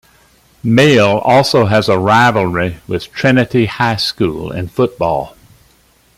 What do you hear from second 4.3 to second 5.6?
in football.